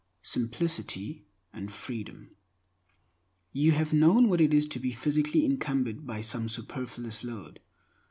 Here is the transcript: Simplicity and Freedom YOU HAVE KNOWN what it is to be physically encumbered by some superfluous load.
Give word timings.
Simplicity 0.23 1.25
and 1.53 1.71
Freedom 1.71 2.31
YOU 3.53 3.73
HAVE 3.73 3.93
KNOWN 3.93 4.29
what 4.29 4.41
it 4.41 4.51
is 4.51 4.65
to 4.69 4.79
be 4.79 4.91
physically 4.93 5.45
encumbered 5.45 6.07
by 6.07 6.21
some 6.21 6.49
superfluous 6.49 7.23
load. 7.23 7.59